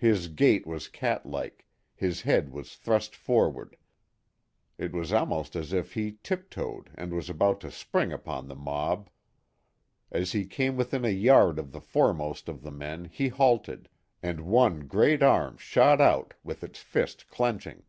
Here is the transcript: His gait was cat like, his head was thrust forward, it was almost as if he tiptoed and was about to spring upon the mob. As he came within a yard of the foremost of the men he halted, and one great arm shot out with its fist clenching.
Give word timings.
His 0.00 0.26
gait 0.26 0.66
was 0.66 0.88
cat 0.88 1.24
like, 1.24 1.64
his 1.94 2.22
head 2.22 2.50
was 2.50 2.74
thrust 2.74 3.14
forward, 3.14 3.76
it 4.76 4.92
was 4.92 5.12
almost 5.12 5.54
as 5.54 5.72
if 5.72 5.92
he 5.94 6.18
tiptoed 6.24 6.90
and 6.96 7.14
was 7.14 7.30
about 7.30 7.60
to 7.60 7.70
spring 7.70 8.10
upon 8.12 8.48
the 8.48 8.56
mob. 8.56 9.08
As 10.10 10.32
he 10.32 10.46
came 10.46 10.76
within 10.76 11.04
a 11.04 11.10
yard 11.10 11.60
of 11.60 11.70
the 11.70 11.80
foremost 11.80 12.48
of 12.48 12.62
the 12.62 12.72
men 12.72 13.04
he 13.04 13.28
halted, 13.28 13.88
and 14.20 14.40
one 14.40 14.88
great 14.88 15.22
arm 15.22 15.56
shot 15.58 16.00
out 16.00 16.34
with 16.42 16.64
its 16.64 16.80
fist 16.80 17.28
clenching. 17.28 17.84